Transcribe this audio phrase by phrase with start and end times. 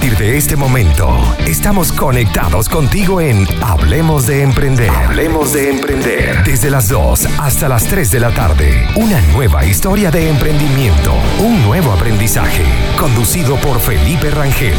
[0.00, 1.10] partir de este momento,
[1.46, 4.88] estamos conectados contigo en Hablemos de Emprender.
[4.88, 6.42] Hablemos de Emprender.
[6.42, 8.86] Desde las 2 hasta las 3 de la tarde.
[8.96, 11.12] Una nueva historia de emprendimiento.
[11.40, 12.62] Un nuevo aprendizaje.
[12.98, 14.72] Conducido por Felipe Rangel.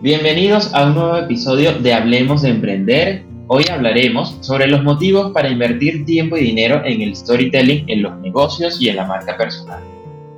[0.00, 3.28] Bienvenidos a un nuevo episodio de Hablemos de Emprender.
[3.50, 8.14] Hoy hablaremos sobre los motivos para invertir tiempo y dinero en el storytelling en los
[8.18, 9.80] negocios y en la marca personal.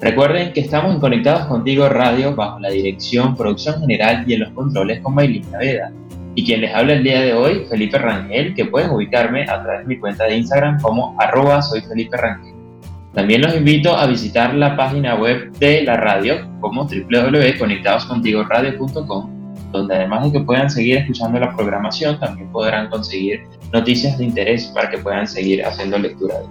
[0.01, 4.51] Recuerden que estamos en Conectados Contigo Radio bajo la dirección, producción general y en los
[4.51, 5.91] controles con Maylin Naveda.
[6.37, 9.81] Y quien les habla el día de hoy, Felipe Rangel, que pueden ubicarme a través
[9.81, 12.55] de mi cuenta de Instagram como arroba soy Felipe Rangel.
[13.13, 19.40] También los invito a visitar la página web de la radio como www.conectadoscontigoradio.com
[19.71, 23.43] donde además de que puedan seguir escuchando la programación, también podrán conseguir
[23.73, 26.47] noticias de interés para que puedan seguir haciendo lectura de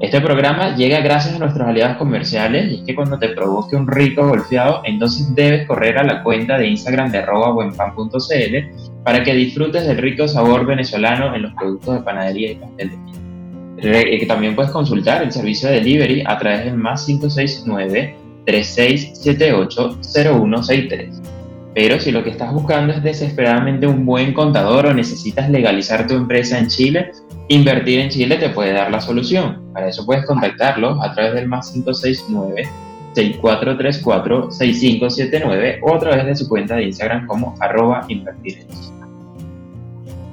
[0.00, 3.86] Este programa llega gracias a nuestros aliados comerciales y es que cuando te provoque un
[3.86, 9.34] rico golfeado, entonces debes correr a la cuenta de Instagram de arroba buenpan.cl para que
[9.34, 13.14] disfrutes del rico sabor venezolano en los productos de panadería y pastelería.
[13.82, 21.39] Eh, también puedes consultar el servicio de delivery a través del más 569 3678 0163
[21.74, 26.14] pero si lo que estás buscando es desesperadamente un buen contador o necesitas legalizar tu
[26.14, 27.12] empresa en Chile,
[27.52, 29.72] Invertir en Chile te puede dar la solución.
[29.72, 32.68] Para eso puedes contactarlos a través del más 569
[33.12, 38.66] 6434 6579 o a través de su cuenta de Instagram como arroba invertir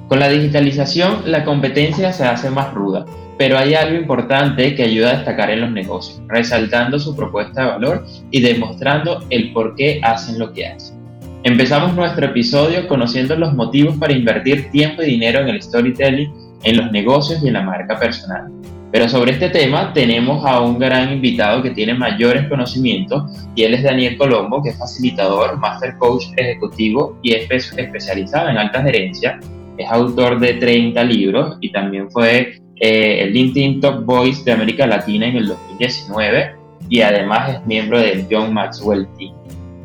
[0.06, 3.04] Con la digitalización la competencia se hace más ruda,
[3.36, 7.70] pero hay algo importante que ayuda a destacar en los negocios, resaltando su propuesta de
[7.70, 10.97] valor y demostrando el por qué hacen lo que hacen.
[11.44, 16.32] Empezamos nuestro episodio conociendo los motivos para invertir tiempo y dinero en el storytelling,
[16.64, 18.50] en los negocios y en la marca personal.
[18.90, 23.22] Pero sobre este tema tenemos a un gran invitado que tiene mayores conocimientos
[23.54, 28.58] y él es Daniel Colombo, que es facilitador, master coach ejecutivo y es especializado en
[28.58, 29.38] alta gerencia.
[29.76, 34.88] Es autor de 30 libros y también fue eh, el LinkedIn Top Voice de América
[34.88, 36.56] Latina en el 2019
[36.88, 39.34] y además es miembro del John Maxwell Team.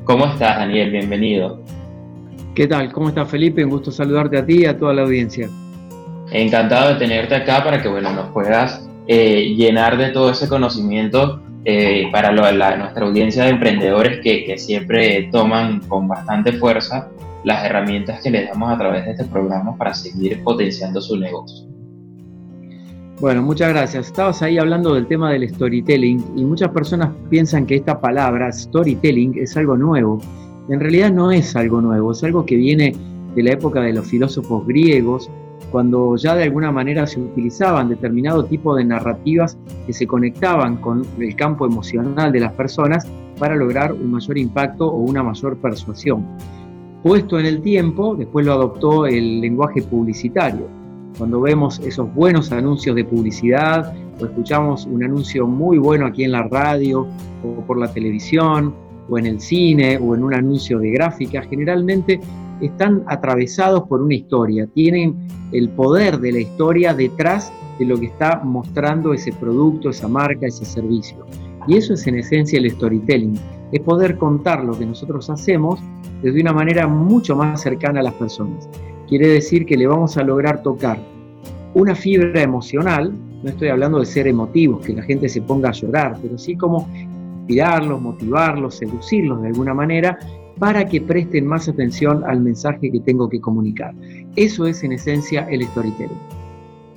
[0.06, 0.92] ¿Cómo estás, Daniel?
[0.92, 1.62] Bienvenido.
[2.56, 2.92] ¿Qué tal?
[2.92, 3.64] ¿Cómo estás, Felipe?
[3.64, 5.50] Un gusto saludarte a ti y a toda la audiencia.
[6.30, 11.42] Encantado de tenerte acá para que bueno, nos puedas eh, llenar de todo ese conocimiento
[11.64, 17.10] eh, para nuestra audiencia de emprendedores que, que, siempre toman con bastante fuerza
[17.46, 21.73] las herramientas que les damos a través de este programa para seguir potenciando su negocio.
[23.24, 24.08] Bueno, muchas gracias.
[24.08, 29.38] Estabas ahí hablando del tema del storytelling y muchas personas piensan que esta palabra storytelling
[29.38, 30.20] es algo nuevo.
[30.68, 32.94] En realidad no es algo nuevo, es algo que viene
[33.34, 35.32] de la época de los filósofos griegos,
[35.72, 39.58] cuando ya de alguna manera se utilizaban determinado tipo de narrativas
[39.88, 43.08] que se conectaban con el campo emocional de las personas
[43.40, 46.28] para lograr un mayor impacto o una mayor persuasión.
[47.02, 50.83] Puesto en el tiempo, después lo adoptó el lenguaje publicitario
[51.18, 56.32] cuando vemos esos buenos anuncios de publicidad o escuchamos un anuncio muy bueno aquí en
[56.32, 57.08] la radio
[57.44, 58.74] o por la televisión
[59.10, 62.20] o en el cine o en un anuncio de gráfica, generalmente
[62.62, 68.08] están atravesados por una historia, tienen el poder de la historia detrás de lo que
[68.08, 71.26] está mostrando ese producto, esa marca, ese servicio.
[71.68, 73.38] Y eso es en esencia el storytelling,
[73.72, 75.80] es poder contar lo que nosotros hacemos
[76.22, 78.70] desde una manera mucho más cercana a las personas.
[79.14, 80.98] Quiere decir que le vamos a lograr tocar
[81.76, 83.14] una fibra emocional,
[83.44, 86.58] no estoy hablando de ser emotivos, que la gente se ponga a llorar, pero sí
[86.58, 90.18] como inspirarlos, motivarlos, seducirlos de alguna manera
[90.58, 93.94] para que presten más atención al mensaje que tengo que comunicar.
[94.36, 96.43] Eso es en esencia el storytelling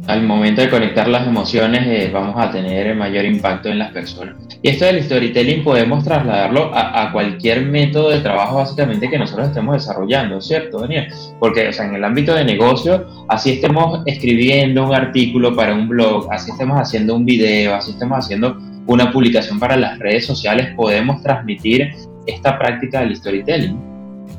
[0.06, 4.36] al momento de conectar las emociones eh, vamos a tener mayor impacto en las personas.
[4.62, 9.74] Y esto del storytelling podemos trasladarlo a, cualquier método de trabajo básicamente que nosotros estemos
[9.74, 11.08] desarrollando, ¿cierto, Daniel?
[11.38, 15.88] Porque o sea, en el ámbito de negocio, así estemos escribiendo un artículo para un
[15.88, 20.68] blog, así estemos haciendo un video, así estemos haciendo una publicación para las redes sociales,
[20.76, 21.92] podemos transmitir
[22.26, 23.76] esta práctica del storytelling.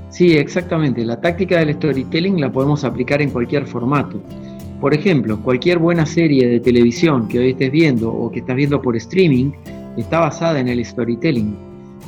[0.09, 1.03] Sí, exactamente.
[1.05, 4.21] La táctica del storytelling la podemos aplicar en cualquier formato.
[4.79, 8.79] Por ejemplo, cualquier buena serie de televisión que hoy estés viendo o que estás viendo
[8.81, 9.51] por streaming
[9.97, 11.57] está basada en el storytelling.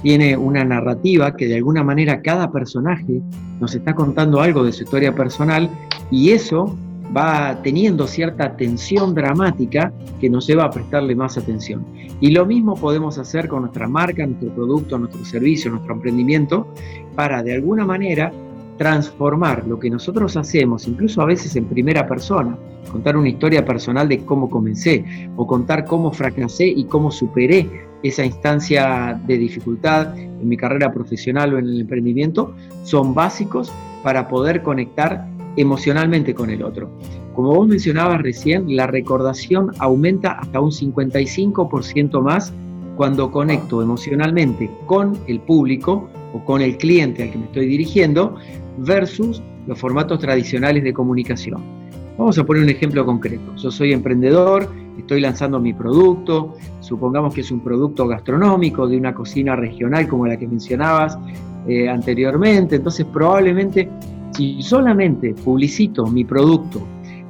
[0.04, 3.22] Tiene una narrativa que de alguna manera cada personaje
[3.60, 5.70] nos está contando algo de su historia personal
[6.12, 6.78] y eso
[7.16, 11.84] va teniendo cierta tensión dramática que nos lleva a prestarle más atención.
[12.22, 16.68] Y lo mismo podemos hacer con nuestra marca, nuestro producto, nuestro servicio, nuestro emprendimiento,
[17.16, 18.32] para de alguna manera
[18.80, 22.58] transformar lo que nosotros hacemos, incluso a veces en primera persona,
[22.90, 25.04] contar una historia personal de cómo comencé
[25.36, 27.70] o contar cómo fracasé y cómo superé
[28.04, 33.70] esa instancia de dificultad en mi carrera profesional o en el emprendimiento, son básicos
[34.02, 35.28] para poder conectar
[35.58, 36.90] emocionalmente con el otro.
[37.36, 42.54] Como vos mencionabas recién, la recordación aumenta hasta un 55% más
[42.96, 48.36] cuando conecto emocionalmente con el público o con el cliente al que me estoy dirigiendo
[48.84, 51.62] versus los formatos tradicionales de comunicación.
[52.18, 53.56] Vamos a poner un ejemplo concreto.
[53.56, 59.14] Yo soy emprendedor, estoy lanzando mi producto, supongamos que es un producto gastronómico de una
[59.14, 61.18] cocina regional como la que mencionabas
[61.68, 63.90] eh, anteriormente, entonces probablemente
[64.36, 66.86] si solamente publicito mi producto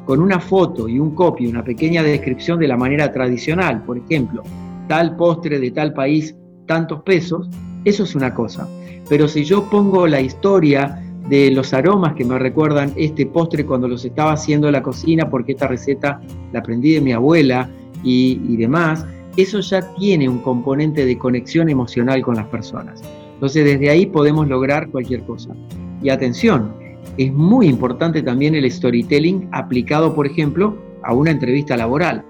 [0.06, 4.42] con una foto y un copy, una pequeña descripción de la manera tradicional, por ejemplo,
[4.88, 6.36] tal postre de tal país,
[6.66, 7.48] tantos pesos,
[7.86, 8.68] eso es una cosa.
[9.08, 13.88] Pero si yo pongo la historia de los aromas que me recuerdan este postre cuando
[13.88, 16.20] los estaba haciendo en la cocina, porque esta receta
[16.52, 17.70] la aprendí de mi abuela
[18.04, 19.06] y, y demás,
[19.38, 23.02] eso ya tiene un componente de conexión emocional con las personas.
[23.36, 25.54] Entonces desde ahí podemos lograr cualquier cosa.
[26.02, 26.74] Y atención,
[27.18, 32.26] es muy importante también el storytelling aplicado, por ejemplo, a una entrevista laboral.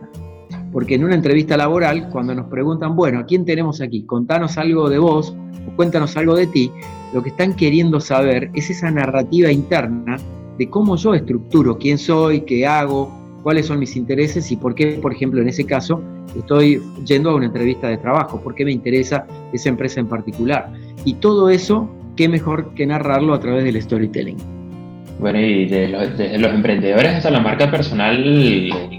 [0.71, 4.04] Porque en una entrevista laboral, cuando nos preguntan, bueno, ¿a quién tenemos aquí?
[4.04, 5.33] Contanos algo de vos
[5.68, 6.71] o cuéntanos algo de ti,
[7.13, 10.18] lo que están queriendo saber es esa narrativa interna
[10.57, 13.12] de cómo yo estructuro quién soy, qué hago,
[13.42, 16.01] cuáles son mis intereses y por qué, por ejemplo, en ese caso,
[16.38, 20.71] estoy yendo a una entrevista de trabajo, por qué me interesa esa empresa en particular.
[21.06, 24.58] Y todo eso, qué mejor que narrarlo a través del storytelling.
[25.19, 28.24] Bueno, y de los, emprendedores hasta la marca personal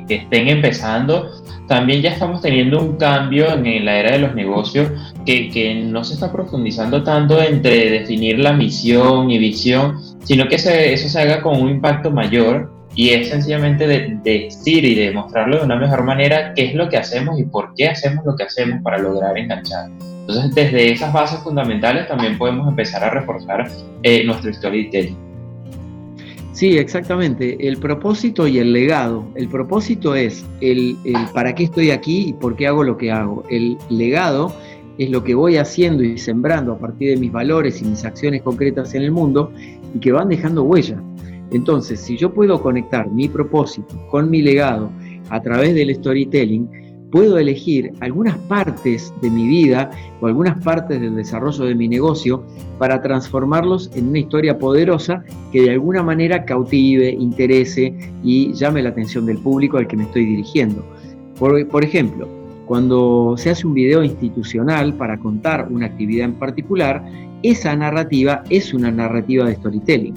[0.06, 1.30] que estén empezando,
[1.66, 4.90] también ya estamos teniendo un cambio en la era de los negocios
[5.24, 10.56] que, que, no se está profundizando tanto entre definir la misión y visión, sino que
[10.56, 15.64] eso se haga con un impacto mayor y es sencillamente de, decir y demostrarlo de
[15.64, 18.82] una mejor manera qué es lo que hacemos y por qué hacemos lo que hacemos
[18.82, 19.88] para lograr enganchar.
[20.20, 23.70] Entonces, desde esas bases fundamentales también podemos empezar a reforzar
[24.02, 25.29] eh, nuestro storytelling.
[26.52, 27.56] Sí, exactamente.
[27.66, 29.24] El propósito y el legado.
[29.34, 30.96] El propósito es el,
[31.32, 33.44] para qué estoy aquí y por qué hago lo que hago.
[33.50, 34.52] El legado
[34.98, 38.42] es lo que voy haciendo y sembrando a partir de mis valores y mis acciones
[38.42, 39.52] concretas en el mundo
[39.94, 41.00] y que van dejando huella.
[41.52, 44.90] Entonces, si yo puedo conectar mi propósito con mi legado
[45.30, 46.68] a través del storytelling,
[47.10, 49.90] puedo elegir algunas partes de mi vida
[50.20, 52.44] o algunas partes del desarrollo de mi negocio
[52.78, 58.90] para transformarlos en una historia poderosa que de alguna manera cautive, interese y llame la
[58.90, 60.84] atención del público al que me estoy dirigiendo.
[61.38, 62.28] Por, ejemplo,
[62.66, 67.02] cuando se hace un video institucional para contar una actividad en particular,
[67.42, 70.14] esa narrativa es una narrativa de storytelling.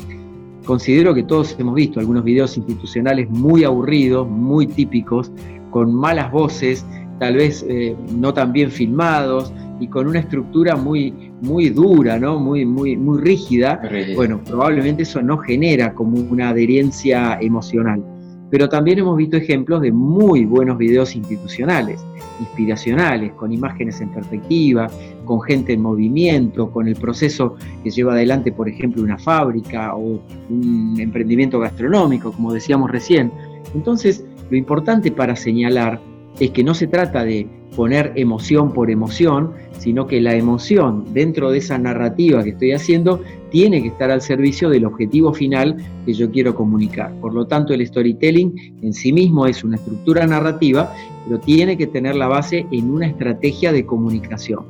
[0.66, 5.32] Considero que todos hemos visto algunos videos institucionales muy aburridos, muy típicos,
[5.74, 6.86] con malas voces,
[7.20, 11.12] tal vez eh, no tan bien filmados y con una estructura muy,
[11.42, 12.40] muy dura, ¿no?
[12.40, 13.82] muy, muy, muy rígida,
[14.16, 18.04] bueno, probablemente eso no genera como una adherencia emocional.
[18.52, 22.06] Pero también hemos visto ejemplos de muy buenos videos institucionales,
[22.40, 24.88] inspiracionales, con imágenes en perspectiva,
[25.26, 30.20] con gente en movimiento, con el proceso que lleva adelante, por ejemplo, una fábrica o
[30.52, 33.32] un emprendimiento gastronómico, como decíamos recién.
[33.74, 36.00] Entonces, lo importante para señalar
[36.40, 41.52] es que no se trata de poner emoción por emoción, sino que la emoción dentro
[41.52, 46.14] de esa narrativa que estoy haciendo tiene que estar al servicio del objetivo final que
[46.14, 47.14] yo quiero comunicar.
[47.20, 50.94] Por lo tanto, el storytelling en sí mismo es una estructura narrativa,
[51.26, 54.66] pero tiene que tener la base en una estrategia de comunicación.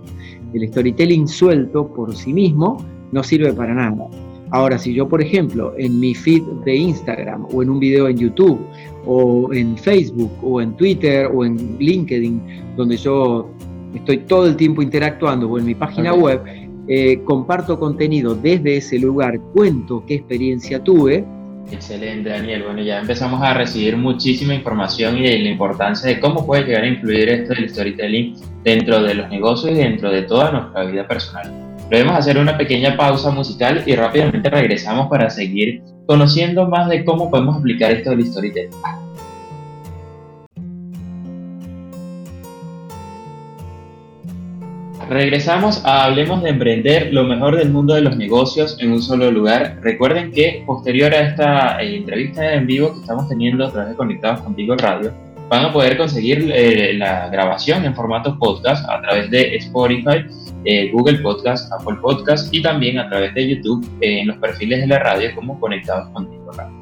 [0.53, 2.77] El storytelling suelto por sí mismo
[3.11, 4.07] no sirve para nada.
[4.53, 8.17] Ahora, si yo, por ejemplo, en mi feed de Instagram o en un video en
[8.17, 8.59] YouTube
[9.03, 13.49] o en Facebook o en Twitter o en LinkedIn, donde yo
[13.95, 16.39] estoy todo el tiempo interactuando o en mi página web,
[16.87, 21.25] eh, comparto contenido desde ese lugar, cuento qué experiencia tuve.
[21.71, 22.61] Excelente, Daniel.
[22.61, 26.83] Bueno, ya empezamos a recibir muchísima información y de la importancia de cómo puede llegar
[26.83, 31.07] a influir esto del storytelling dentro de los negocios y dentro de toda nuestra vida
[31.07, 31.62] personal.
[31.89, 37.29] Debemos hacer una pequeña pausa musical y rápidamente regresamos para seguir conociendo más de cómo
[37.29, 38.71] podemos aplicar esto del storytelling.
[45.09, 49.29] Regresamos a Hablemos de Emprender, lo mejor del mundo de los negocios en un solo
[49.29, 49.77] lugar.
[49.81, 53.95] Recuerden que posterior a esta eh, entrevista en vivo que estamos teniendo a través de
[53.95, 55.13] Conectados Contigo Radio,
[55.53, 60.25] van a poder conseguir eh, la grabación en formato podcast a través de Spotify,
[60.65, 64.87] eh, Google Podcast, Apple Podcast y también a través de YouTube en los perfiles de
[64.87, 66.73] la radio como Conectados Contigo Radio.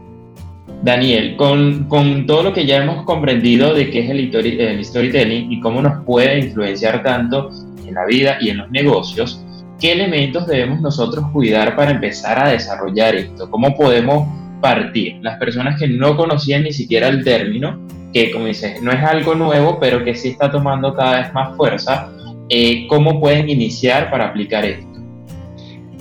[0.83, 5.51] Daniel, con, con, todo lo que ya hemos comprendido de qué es el, el storytelling
[5.51, 7.49] y cómo nos puede influenciar tanto
[7.85, 9.43] en la vida y en los negocios,
[9.81, 13.51] ¿qué elementos debemos nosotros cuidar para empezar a desarrollar esto?
[13.51, 14.29] ¿Cómo podemos
[14.61, 15.17] partir?
[15.21, 17.77] Las personas que no conocían ni siquiera el término,
[18.13, 21.55] que como dices, no es algo nuevo, pero que sí está tomando cada vez más
[21.55, 22.11] fuerza,
[22.49, 24.91] eh, ¿cómo pueden iniciar para aplicar esto?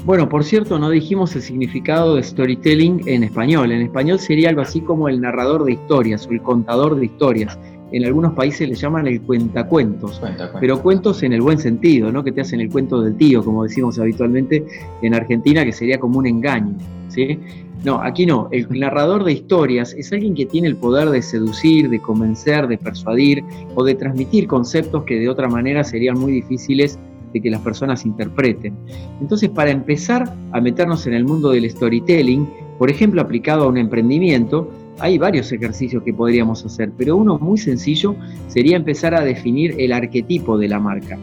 [0.04, 3.70] Bueno, por cierto, no dijimos el significado de storytelling en español.
[3.70, 7.58] En español sería algo así como el narrador de historias o el contador de historias.
[7.92, 10.20] En algunos países le llaman el cuentacuentos,
[10.60, 13.64] pero cuentos en el buen sentido, no que te hacen el cuento del tío, como
[13.64, 14.64] decimos habitualmente
[15.02, 16.76] en Argentina, que sería como un engaño.
[17.08, 17.38] ¿sí?
[17.84, 18.48] No, aquí no.
[18.52, 22.76] El narrador de historias es alguien que tiene el poder de seducir, de convencer, de
[22.76, 23.42] persuadir
[23.74, 26.98] o de transmitir conceptos que de otra manera serían muy difíciles
[27.32, 28.74] de que las personas interpreten.
[29.20, 33.78] Entonces, para empezar a meternos en el mundo del storytelling, por ejemplo, aplicado a un
[33.78, 34.70] emprendimiento,
[35.00, 38.14] hay varios ejercicios que podríamos hacer, pero uno muy sencillo
[38.48, 41.18] sería empezar a definir el arquetipo de la marca.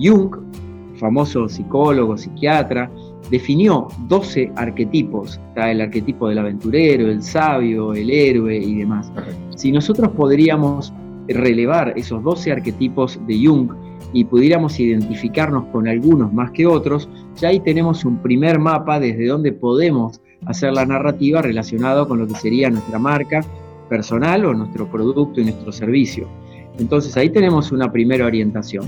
[0.00, 0.36] Jung,
[0.98, 2.90] famoso psicólogo, psiquiatra,
[3.30, 5.40] definió 12 arquetipos.
[5.48, 9.10] Está el arquetipo del aventurero, el sabio, el héroe y demás.
[9.56, 10.92] Si nosotros podríamos
[11.28, 13.70] relevar esos 12 arquetipos de Jung
[14.12, 19.26] y pudiéramos identificarnos con algunos más que otros, ya ahí tenemos un primer mapa desde
[19.26, 23.44] donde podemos hacer la narrativa relacionado con lo que sería nuestra marca
[23.88, 26.28] personal o nuestro producto y nuestro servicio.
[26.78, 28.84] Entonces ahí tenemos una primera orientación.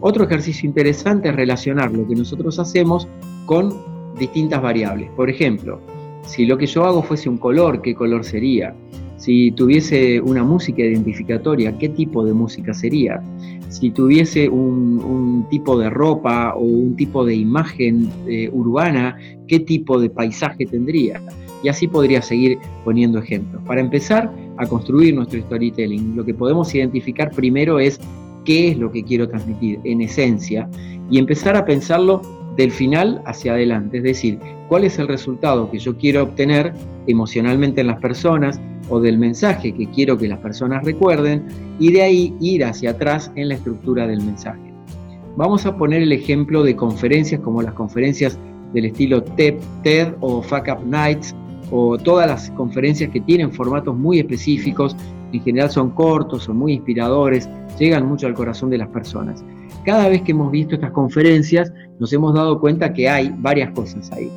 [0.00, 3.06] Otro ejercicio interesante es relacionar lo que nosotros hacemos
[3.46, 3.74] con
[4.18, 5.10] distintas variables.
[5.12, 5.80] Por ejemplo,
[6.26, 8.74] si lo que yo hago fuese un color, ¿qué color sería?
[9.20, 13.22] Si tuviese una música identificatoria, ¿qué tipo de música sería?
[13.68, 20.00] Si tuviese un, tipo de ropa o un tipo de imagen eh, urbana, ¿qué tipo
[20.00, 21.20] de paisaje tendría?
[21.62, 23.62] Y así podría seguir poniendo ejemplos.
[23.66, 28.00] Para empezar a construir nuestro storytelling, lo que podemos identificar primero es
[28.46, 30.66] qué es lo que quiero transmitir en esencia
[31.10, 32.22] y empezar a pensarlo
[32.56, 34.38] del final hacia adelante, es decir,
[34.70, 36.72] cuál es el resultado que yo quiero obtener
[37.08, 41.44] emocionalmente en las personas o del mensaje que quiero que las personas recuerden
[41.80, 44.72] y de ahí ir hacia atrás en la estructura del mensaje.
[45.36, 48.38] Vamos a poner el ejemplo de conferencias como las conferencias
[48.72, 51.34] del estilo TED, TED o Fuck Up Nights
[51.72, 54.94] o todas las conferencias que tienen formatos muy específicos,
[55.32, 59.44] en general son cortos, son muy inspiradores, llegan mucho al corazón de las personas.
[59.84, 64.12] Cada vez que hemos visto estas conferencias nos hemos dado cuenta que hay varias cosas
[64.12, 64.30] ahí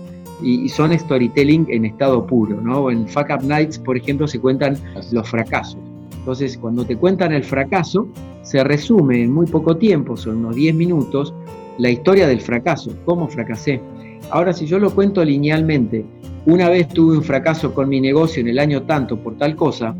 [0.43, 2.91] y, son storytelling en estado puro, ¿no?
[2.91, 4.77] En Fuck Up Nights, por ejemplo, se cuentan
[5.11, 5.79] los fracasos.
[6.17, 8.07] Entonces, cuando te cuentan el fracaso,
[8.43, 11.33] se resume en muy poco tiempo, son unos 10 minutos,
[11.77, 13.81] la historia del fracaso, cómo fracasé.
[14.29, 16.05] Ahora, si yo lo cuento linealmente,
[16.45, 19.95] una vez tuve un fracaso con mi negocio en el año tanto por tal cosa,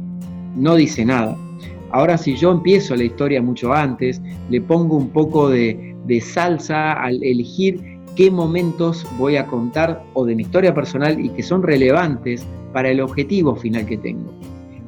[0.56, 1.38] no dice nada.
[1.92, 6.94] Ahora, si yo empiezo la historia mucho antes, le pongo un poco de, de salsa
[6.94, 11.64] al elegir qué momentos voy a contar o de mi historia personal y que son
[11.64, 14.32] relevantes para el objetivo final que tengo.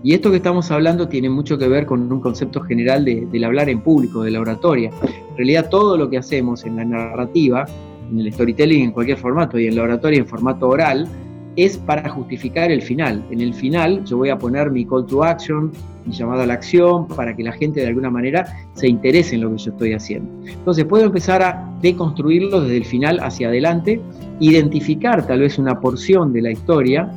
[0.03, 3.69] Y esto que estamos hablando tiene mucho que ver con un concepto general del hablar
[3.69, 4.91] en público, de la oratoria.
[5.01, 7.65] En realidad todo lo que hacemos en la narrativa,
[8.11, 11.07] en el storytelling en cualquier formato y en la oratoria en formato oral,
[11.55, 13.23] es para justificar el final.
[13.31, 15.71] En el final yo voy a poner mi call to action,
[16.05, 19.41] mi llamado a la acción, para que la gente de alguna manera se interese en
[19.41, 20.29] lo que yo estoy haciendo.
[20.47, 24.01] Entonces puedo empezar a deconstruirlo desde el final hacia adelante,
[24.39, 27.09] identificar tal vez una porción de la historia,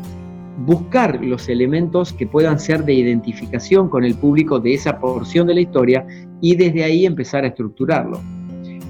[0.64, 5.54] buscar los elementos que puedan ser de identificación con el público de esa porción de
[5.54, 6.06] la historia
[6.40, 8.20] y desde ahí empezar a estructurarlo.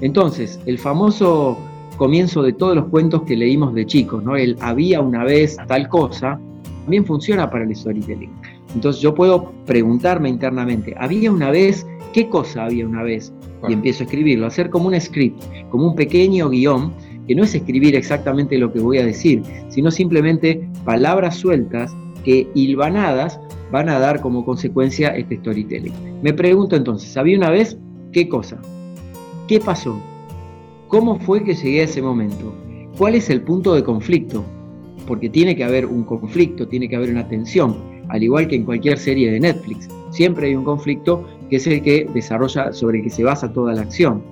[0.01, 1.57] Entonces, el famoso
[1.99, 4.37] comienzo de todos los cuentos que leímos de chicos, ¿no?
[4.37, 6.39] El había una vez tal cosa,
[6.83, 8.31] también funciona para el storytelling.
[8.73, 11.85] Entonces yo puedo preguntarme internamente, ¿había una vez?
[12.13, 13.33] ¿Qué cosa había una vez?
[13.67, 16.93] Y empiezo a escribirlo, hacer como un script, como un pequeño guion,
[17.27, 22.47] que no es escribir exactamente lo que voy a decir, sino simplemente palabras sueltas que
[22.55, 23.39] hilvanadas
[23.71, 25.93] van a dar como consecuencia este storytelling.
[26.23, 27.77] Me pregunto entonces, ¿había una vez?
[28.13, 28.57] ¿Qué cosa?
[29.47, 30.01] ¿Qué pasó?
[30.89, 32.51] ¿Cómo fue que llegué a ese momento?
[32.97, 34.43] ¿Cuál es el punto de conflicto?
[35.05, 37.77] Porque tiene que haber un conflicto, tiene que haber una tensión,
[38.07, 39.87] al igual que en cualquier serie de Netflix.
[40.09, 43.75] Siempre hay un conflicto que es el que desarrolla, sobre el que se basa toda
[43.75, 44.23] la acción.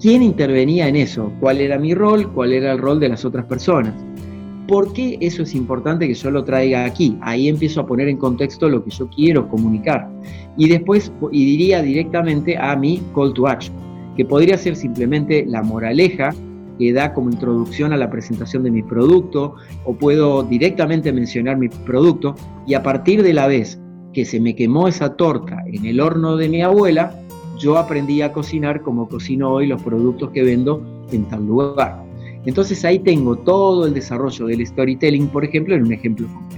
[0.00, 1.32] ¿Quién intervenía en eso?
[1.40, 2.32] ¿Cuál era mi rol?
[2.32, 3.94] ¿Cuál era el rol de las otras personas?
[4.70, 7.18] por qué eso es importante que yo lo traiga aquí?
[7.22, 10.08] Ahí empiezo a poner en contexto lo que yo quiero comunicar.
[10.56, 13.74] Y después y diría directamente a mi call to action,
[14.20, 16.34] que podría ser simplemente la moraleja
[16.78, 19.54] que da como introducción a la presentación de mi producto,
[19.86, 22.34] o puedo directamente mencionar mi producto,
[22.66, 23.80] y a partir de la vez
[24.12, 27.18] que se me quemó esa torta en el horno de mi abuela,
[27.58, 32.04] yo aprendí a cocinar como cocino hoy los productos que vendo en tal lugar.
[32.44, 36.49] Entonces ahí tengo todo el desarrollo del storytelling, por ejemplo, en un ejemplo concreto.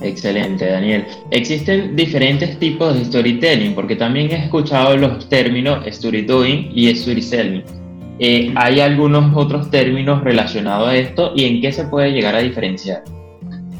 [0.00, 1.06] Excelente, Daniel.
[1.30, 7.64] Existen diferentes tipos de storytelling, porque también he escuchado los términos story doing y storytelling.
[8.20, 12.40] Eh, ¿Hay algunos otros términos relacionados a esto y en qué se puede llegar a
[12.40, 13.04] diferenciar?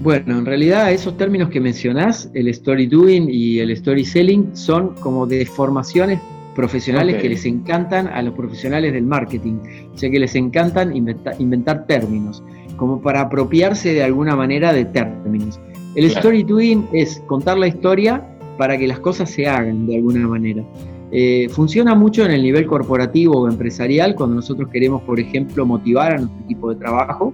[0.01, 4.95] Bueno, en realidad esos términos que mencionás, el story doing y el story selling, son
[4.95, 6.21] como deformaciones
[6.55, 9.59] profesionales que les encantan a los profesionales del marketing,
[9.95, 12.43] o sea que les encantan inventar términos,
[12.77, 15.61] como para apropiarse de alguna manera de términos.
[15.95, 18.25] El story doing es contar la historia
[18.57, 20.65] para que las cosas se hagan de alguna manera.
[21.11, 26.13] Eh, funciona mucho en el nivel corporativo o empresarial cuando nosotros queremos, por ejemplo, motivar
[26.13, 27.33] a nuestro equipo de trabajo,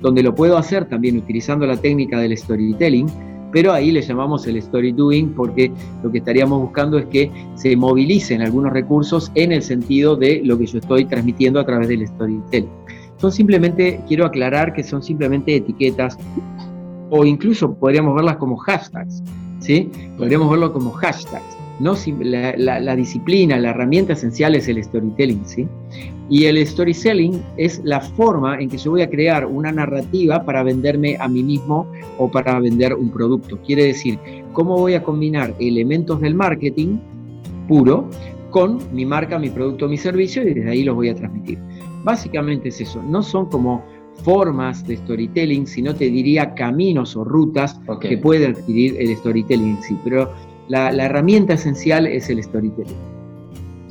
[0.00, 3.08] donde lo puedo hacer también utilizando la técnica del storytelling,
[3.50, 5.72] pero ahí le llamamos el story doing porque
[6.04, 10.58] lo que estaríamos buscando es que se movilicen algunos recursos en el sentido de lo
[10.58, 12.70] que yo estoy transmitiendo a través del storytelling.
[13.16, 16.18] Son simplemente, quiero aclarar que son simplemente etiquetas
[17.10, 19.22] o incluso podríamos verlas como hashtags,
[19.60, 19.90] ¿sí?
[20.16, 21.56] Podríamos verlo como hashtags.
[21.78, 25.68] No, la, disciplina, la herramienta esencial es el storytelling, ¿sí?
[26.30, 30.62] Y el storytelling es la forma en que yo voy a crear una narrativa para
[30.62, 31.86] venderme a mí mismo
[32.16, 33.58] o para vender un producto.
[33.62, 34.18] Quiere decir,
[34.54, 36.96] cómo voy a combinar elementos del marketing
[37.68, 38.08] puro
[38.50, 41.58] con mi marca, mi producto, mi servicio y desde ahí los voy a transmitir.
[42.04, 43.84] Básicamente es eso, no son como
[44.22, 49.82] formas de storytelling, sino te diría caminos o rutas que puede adquirir el storytelling en
[49.82, 49.96] sí.
[50.04, 50.32] Pero
[50.68, 52.96] la, herramienta esencial es el storytelling.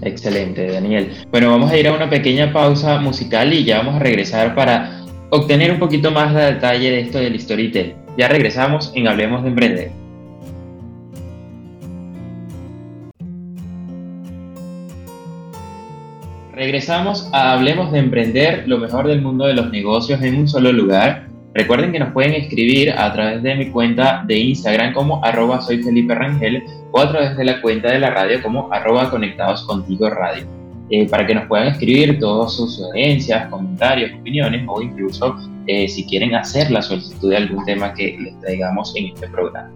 [0.02, 1.12] Excelente, Daniel.
[1.32, 5.06] Bueno, vamos a ir a una pequeña pausa musical y ya vamos a regresar para
[5.30, 7.96] obtener un poquito más de detalle de esto del storytelling.
[8.18, 10.05] Ya regresamos en Hablemos de Emprender.
[16.66, 20.72] Regresamos a Hablemos de Emprender, lo mejor del mundo de los negocios en un solo
[20.72, 21.28] lugar.
[21.54, 25.84] Recuerden que nos pueden escribir a través de mi cuenta de Instagram como arroba soy
[25.84, 30.10] Felipe Rangel o a través de la cuenta de la radio como arroba conectados contigo
[30.10, 30.48] radio.
[30.90, 35.38] Eh, para que nos puedan escribir todas sus sugerencias, comentarios, opiniones o incluso
[35.68, 39.70] eh, si quieren hacer la solicitud de algún tema que les traigamos en este programa.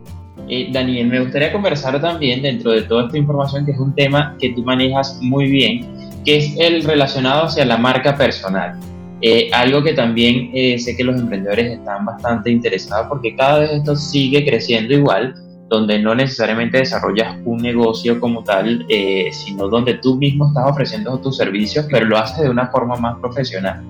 [0.48, 4.36] Eh, Daniel, me gustaría conversar también dentro de toda esta información que es un tema
[4.40, 5.99] que tú manejas muy bien,
[6.30, 8.80] que es el relacionado hacia la marca personal.
[9.20, 13.72] Eh, algo que también eh, sé que los emprendedores están bastante interesados porque cada vez
[13.72, 15.34] esto sigue creciendo igual,
[15.70, 21.18] donde no necesariamente desarrollas un negocio como tal, eh, sino donde tú mismo estás ofreciendo
[21.18, 23.82] tus servicios, pero lo haces de una forma más profesional.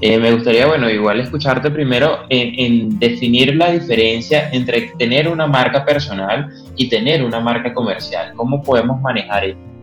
[0.00, 5.84] me gustaría, bueno, igual escucharte primero en, en, definir la diferencia entre tener una marca
[5.84, 8.32] personal y tener una marca comercial.
[8.34, 9.75] ¿Cómo podemos manejar esto?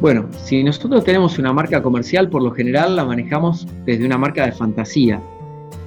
[0.00, 4.44] Bueno, si nosotros tenemos una marca comercial, por lo general la manejamos desde una marca
[4.44, 5.20] de fantasía.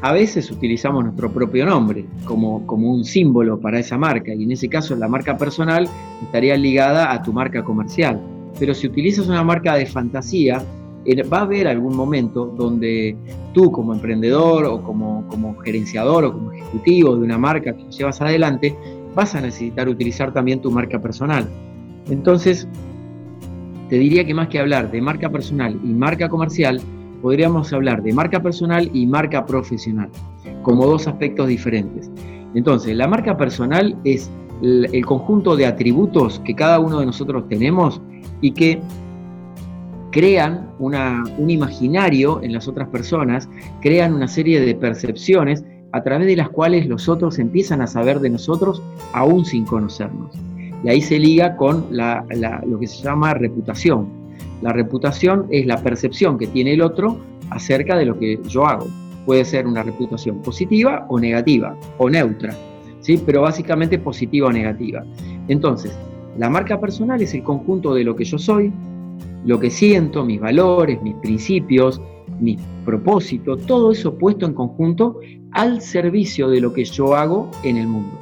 [0.01, 4.51] A veces utilizamos nuestro propio nombre como, como un símbolo para esa marca y en
[4.51, 5.89] ese caso la marca personal
[6.23, 8.21] estaría ligada a tu marca comercial.
[8.59, 10.63] Pero si utilizas una marca de fantasía,
[11.31, 13.15] va a haber algún momento donde
[13.53, 18.21] tú como emprendedor o como, como gerenciador o como ejecutivo de una marca que llevas
[18.21, 18.75] adelante,
[19.15, 21.47] vas a necesitar utilizar también tu marca personal.
[22.09, 22.67] Entonces,
[23.89, 26.81] te diría que más que hablar de marca personal y marca comercial,
[27.21, 30.09] podríamos hablar de marca personal y marca profesional,
[30.63, 32.11] como dos aspectos diferentes.
[32.53, 34.29] Entonces, la marca personal es
[34.61, 38.01] el conjunto de atributos que cada uno de nosotros tenemos
[38.41, 38.81] y que
[40.11, 43.47] crean un imaginario en las otras personas,
[43.81, 48.19] crean una serie de percepciones a través de las cuales los otros empiezan a saber
[48.19, 48.81] de nosotros
[49.13, 50.46] aún sin conocernos.
[50.83, 54.07] Y ahí se liga con lo que se llama reputación.
[54.61, 57.17] La reputación es la percepción que tiene el otro
[57.49, 58.87] acerca de lo que yo hago.
[59.25, 62.55] Puede ser una reputación positiva o negativa, o neutra,
[63.01, 63.21] ¿sí?
[63.25, 65.03] pero básicamente positiva o negativa.
[65.47, 65.97] Entonces,
[66.37, 68.71] la marca personal es el conjunto de lo que yo soy,
[69.45, 72.01] lo que siento, mis valores, mis principios,
[72.39, 75.19] mi propósito, todo eso puesto en conjunto
[75.51, 78.17] al servicio de lo que yo hago en el mundo.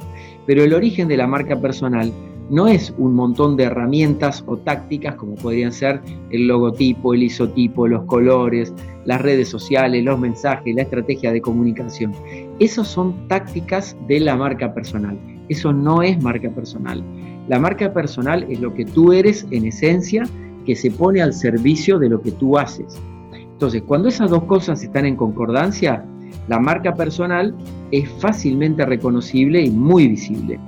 [0.46, 2.12] Pero el origen de la marca personal
[2.50, 7.88] no es un montón de herramientas o tácticas como podrían ser el logotipo, el isotipo,
[7.88, 8.72] los colores,
[9.04, 12.12] las redes sociales, los mensajes, la estrategia de comunicación.
[12.58, 15.18] Esas son tácticas de la marca personal.
[15.48, 17.02] Eso no es marca personal.
[17.48, 20.24] La marca personal es lo que tú eres en esencia
[20.64, 23.00] que se pone al servicio de lo que tú haces.
[23.32, 26.04] Entonces, cuando esas dos cosas están en concordancia,
[26.48, 27.54] la marca personal
[27.90, 30.58] es fácilmente reconocible y muy visible.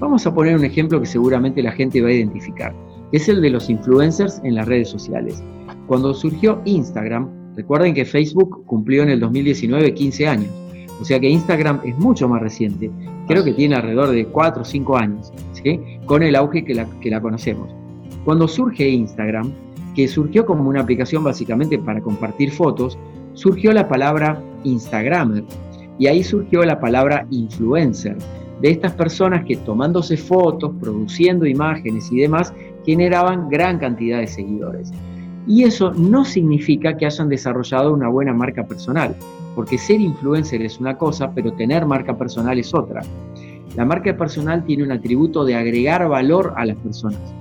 [0.00, 2.74] Vamos a poner un ejemplo que seguramente la gente va a identificar.
[3.12, 5.42] Es el de los influencers en las redes sociales.
[5.86, 10.50] Cuando surgió Instagram, recuerden que Facebook cumplió en el 2019 15 años.
[11.00, 12.90] O sea que Instagram es mucho más reciente.
[13.28, 15.80] Creo que tiene alrededor de 4 o 5 años, ¿sí?
[16.06, 17.70] con el auge que la, que la conocemos.
[18.24, 19.52] Cuando surge Instagram,
[19.94, 22.98] que surgió como una aplicación básicamente para compartir fotos,
[23.34, 25.44] surgió la palabra Instagramer
[25.98, 28.16] y ahí surgió la palabra influencer,
[28.60, 32.52] de estas personas que tomándose fotos, produciendo imágenes y demás,
[32.84, 34.92] generaban gran cantidad de seguidores.
[35.46, 39.14] Y eso no significa que hayan desarrollado una buena marca personal,
[39.54, 43.02] porque ser influencer es una cosa, pero tener marca personal es otra.
[43.76, 47.34] La marca personal tiene un atributo de agregar valor a las personas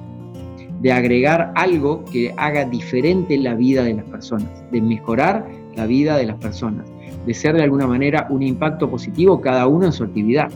[0.83, 5.47] de agregar algo que haga diferente la vida de las personas, de mejorar
[5.77, 6.85] la vida de las personas,
[7.25, 10.51] de ser de alguna manera un impacto positivo cada uno en su actividad.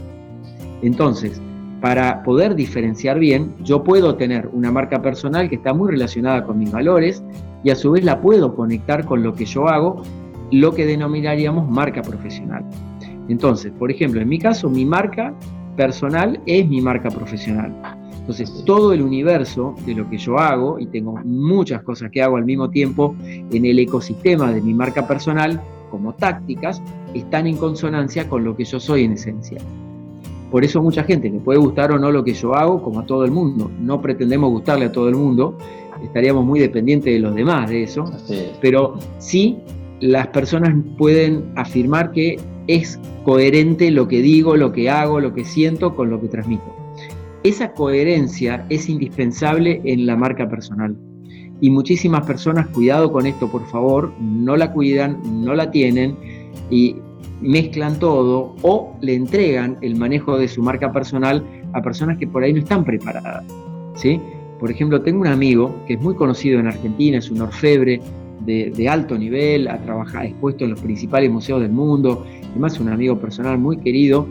[0.81, 1.41] Entonces,
[1.81, 6.57] para poder diferenciar bien, yo puedo tener una marca personal que está muy relacionada con
[6.57, 7.23] mis valores
[7.63, 10.01] y a su vez la puedo conectar con lo que yo hago,
[10.51, 12.65] lo que denominaríamos marca profesional.
[13.29, 15.33] Entonces, por ejemplo, en mi caso, mi marca
[15.75, 17.73] personal es mi marca profesional.
[18.19, 22.37] Entonces, todo el universo de lo que yo hago, y tengo muchas cosas que hago
[22.37, 25.61] al mismo tiempo en el ecosistema de mi marca personal,
[25.91, 26.81] como tácticas,
[27.13, 29.59] están en consonancia con lo que yo soy en esencia.
[30.57, 33.05] Por eso mucha gente le puede gustar o no lo que yo hago, como a
[33.05, 33.69] todo el mundo.
[33.79, 35.55] No pretendemos gustarle a todo el mundo,
[36.03, 38.11] estaríamos muy dependientes de los demás de eso,
[38.59, 39.59] pero sí
[39.99, 45.45] las personas pueden afirmar que es coherente lo que digo, lo que hago, lo que
[45.45, 46.75] siento con lo que transmito.
[47.43, 50.97] Esa coherencia es indispensable en la marca personal.
[51.61, 56.17] Y muchísimas personas, cuidado con esto por favor, no la cuidan, no la tienen
[56.71, 56.95] y
[57.41, 62.43] mezclan todo o le entregan el manejo de su marca personal a personas que por
[62.43, 63.45] ahí no están preparadas.
[63.95, 64.19] ¿sí?
[64.59, 68.01] Por ejemplo, tengo un amigo que es muy conocido en Argentina, es un orfebre
[68.45, 73.19] de, alto nivel, ha trabajado, expuesto en los principales museos del mundo, además un amigo
[73.19, 74.25] personal muy querido,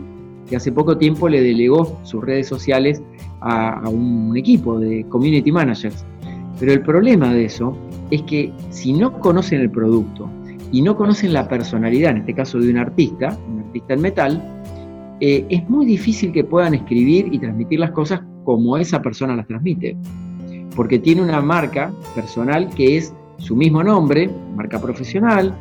[0.49, 3.01] que hace poco tiempo le delegó sus redes sociales
[3.41, 6.03] a, un equipo de community managers.
[6.59, 7.77] Pero el problema de eso
[8.09, 10.27] es que si no conocen el producto
[10.71, 14.63] y no conocen la personalidad, en este caso de un artista, un artista en metal,
[15.19, 19.47] eh, es muy difícil que puedan escribir y transmitir las cosas como esa persona las
[19.47, 19.97] transmite.
[20.75, 25.55] Porque tiene una marca personal que es su mismo nombre, marca profesional.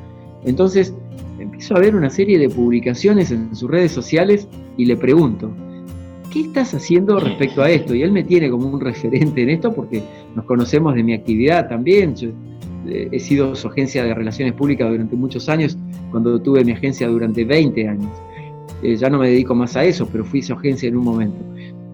[0.45, 0.95] Entonces,
[1.39, 5.51] empiezo a ver una serie de publicaciones en sus redes sociales y le pregunto,
[6.31, 7.95] ¿qué estás haciendo respecto a esto?
[7.95, 10.03] Y él me tiene como un referente en esto porque
[10.35, 12.15] nos conocemos de mi actividad también.
[12.89, 15.77] He sido su agencia de relaciones públicas durante muchos años,
[16.11, 18.11] cuando tuve mi agencia durante 20 años.
[18.83, 21.39] Eh, ya no me dedico más a eso, pero fui su agencia en un momento.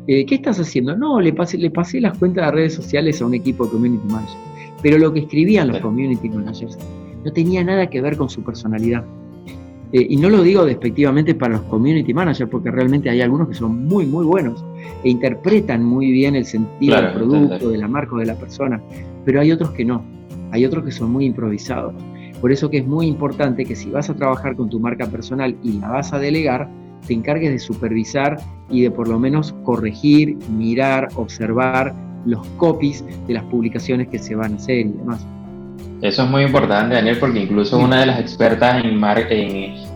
[0.06, 0.96] Eh, ¿Qué estás haciendo?
[0.96, 4.06] No, le pasé, le pasé las cuentas de redes sociales a un equipo de community
[4.08, 4.36] managers.
[4.82, 6.76] Pero lo que escribían los community managers
[7.24, 9.04] no tenía nada que ver con su personalidad.
[9.92, 13.54] Eh, y no lo digo despectivamente para los community managers, porque realmente hay algunos que
[13.54, 14.64] son muy, muy buenos
[15.04, 18.82] e interpretan muy bien el sentido del producto, de la marca o de la persona,
[19.24, 20.02] pero hay otros que no,
[20.52, 21.94] hay otros que son muy improvisados.
[22.40, 25.56] Por eso que es muy importante que si vas a trabajar con tu marca personal
[25.62, 26.68] y la vas a delegar,
[27.06, 28.38] te encargues de supervisar
[28.70, 34.34] y de por lo menos corregir, mirar, observar los copies de las publicaciones que se
[34.34, 35.26] van a hacer y demás.
[36.02, 39.00] Eso es muy importante, Daniel, porque incluso una de las expertas en,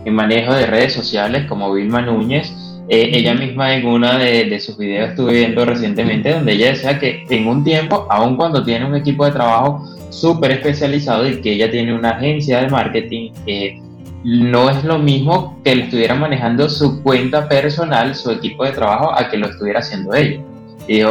[0.05, 2.53] en, manejo de redes sociales, como Vilma Núñez,
[2.89, 7.25] eh, ella misma en una de, sus videos estuve viendo recientemente, donde ella decía que
[7.29, 11.69] en un tiempo, aun cuando tiene un equipo de trabajo súper especializado y que ella
[11.69, 13.79] tiene una agencia de marketing, eh,
[14.23, 19.13] no es lo mismo que le estuviera manejando su cuenta personal, su equipo de trabajo,
[19.13, 20.41] a que lo estuviera haciendo ella
[20.87, 21.01] y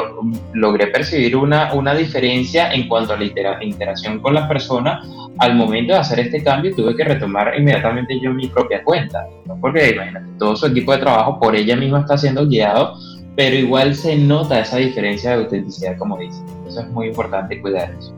[0.55, 3.25] logré percibir una, una diferencia en cuanto a la
[3.65, 5.03] interacción con la persona.
[5.39, 9.27] Al momento de hacer este cambio tuve que retomar inmediatamente yo mi propia cuenta,
[9.61, 12.95] porque imagínate, todo su equipo de trabajo por ella misma está siendo guiado,
[13.37, 16.43] pero igual se nota esa diferencia de autenticidad, como dice.
[16.67, 18.15] Eso es muy importante cuidar eso.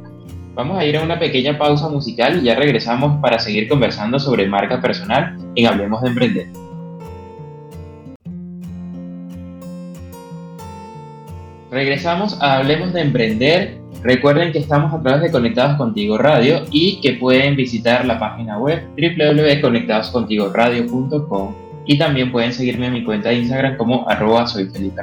[0.55, 4.47] Vamos a ir a una pequeña pausa musical y ya regresamos para seguir conversando sobre
[4.47, 6.68] marca personal en Hablemos de Emprender.
[11.79, 13.79] Regresamos a Hablemos de Emprender.
[14.03, 18.59] Recuerden que estamos a través de Conectados Contigo Radio y que pueden visitar la página
[18.59, 21.55] web www.conectadoscontigoradio.com
[21.87, 25.03] y también pueden seguirme en mi cuenta de Instagram como arroba soy Felipe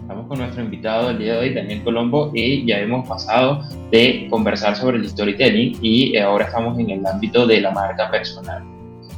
[0.00, 4.26] Estamos con nuestro invitado del día de hoy, Daniel Colombo, y ya hemos pasado de
[4.30, 8.62] conversar sobre el storytelling y ahora estamos en el ámbito de la marca personal.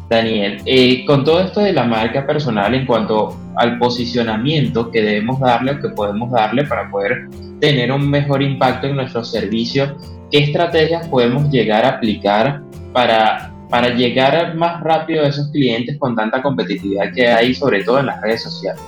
[0.09, 5.41] Daniel, eh, con todo esto de la marca personal en cuanto al posicionamiento que debemos
[5.41, 7.29] darle o que podemos darle para poder
[7.61, 9.93] tener un mejor impacto en nuestros servicios,
[10.31, 12.63] ¿qué estrategias podemos llegar a aplicar
[12.93, 18.01] para, para llegar más rápido a esos clientes con tanta competitividad que hay, sobre todo
[18.01, 18.83] en las redes sociales?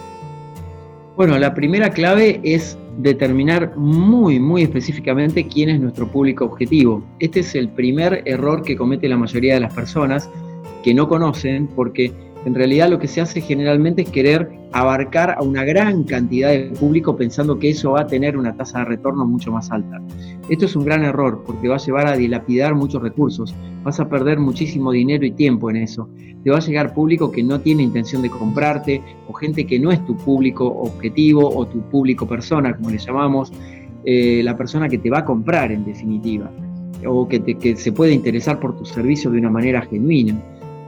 [1.17, 7.05] Bueno, la primera clave es determinar muy, muy específicamente quién es nuestro público objetivo.
[7.21, 10.29] Este es el primer error que comete la mayoría de las personas
[10.85, 12.13] que no conocen, porque
[12.45, 16.73] en realidad lo que se hace generalmente es querer abarcar a una gran cantidad de
[16.79, 20.03] público pensando que eso va a tener una tasa de retorno mucho más alta.
[20.51, 24.11] Esto es un gran error porque va a llevar a dilapidar muchos recursos, vas a
[24.11, 26.07] perder muchísimo dinero y tiempo en eso.
[26.43, 29.91] Te va a llegar público que no tiene intención de comprarte o gente que no
[29.91, 33.51] es tu público objetivo o tu público persona, como le llamamos,
[34.05, 36.51] eh, la persona que te va a comprar en definitiva
[37.07, 40.41] o que, que se puede interesar por tu servicio de una manera genuina.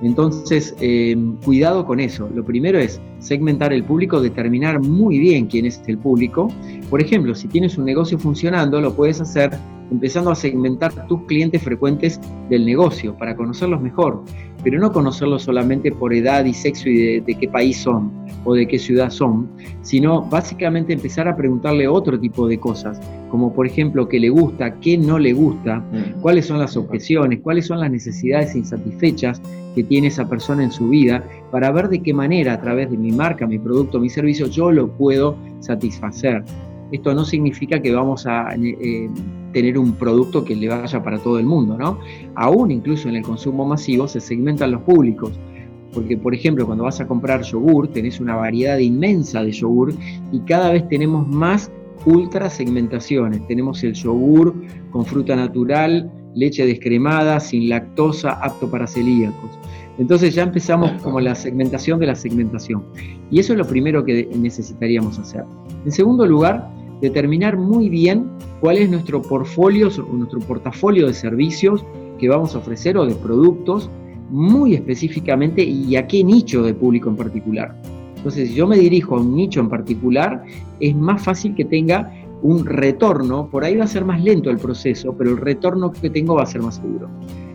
[0.03, 2.29] Entonces, eh, cuidado con eso.
[2.35, 6.49] Lo primero es segmentar el público, determinar muy bien quién es el público.
[6.91, 9.51] Por ejemplo, si tienes un negocio funcionando, lo puedes hacer
[9.91, 14.23] empezando a segmentar tus clientes frecuentes del negocio para conocerlos mejor,
[14.63, 18.11] pero no conocerlos solamente por edad y sexo y de, qué país son
[18.45, 19.49] o de qué ciudad son,
[19.83, 24.75] sino básicamente empezar a preguntarle otro tipo de cosas, como por ejemplo qué le gusta,
[24.81, 26.21] qué no le gusta, mm.
[26.21, 29.41] cuáles son las objeciones, cuáles son las necesidades insatisfechas
[29.75, 32.97] que tiene esa persona en su vida, para ver de qué manera a través de
[32.97, 36.43] mi marca, mi producto, mi servicio, yo lo puedo satisfacer.
[36.93, 39.11] Esto no significa que vamos a eh,
[39.53, 41.99] tener un producto que le vaya para todo el mundo, ¿no?
[42.37, 45.33] Aún incluso en el consumo masivo se segmentan los públicos.
[45.93, 49.95] Porque, por ejemplo, cuando vas a comprar yogur, tenés una variedad inmensa de yogur
[50.33, 51.71] y cada vez tenemos más
[52.05, 53.47] ultra segmentaciones.
[53.47, 54.55] Tenemos el yogur
[54.91, 59.59] con fruta natural, leche descremada, sin lactosa, apto para celíacos.
[59.99, 62.85] Entonces ya empezamos como la segmentación de la segmentación.
[63.31, 65.45] Y eso es lo primero que necesitaríamos hacer.
[65.85, 66.69] En segundo lugar,
[67.01, 68.27] determinar muy bien
[68.61, 71.85] cuál es nuestro portfolio, nuestro portafolio de servicios
[72.19, 73.91] que vamos a ofrecer o de productos
[74.31, 77.75] muy específicamente y a qué nicho de público en particular.
[78.17, 80.43] Entonces, si yo me dirijo a un nicho en particular,
[80.81, 82.13] es más fácil que tenga
[82.43, 86.11] un retorno, por ahí va a ser más lento el proceso, pero el retorno que
[86.11, 87.09] tengo va a ser más seguro.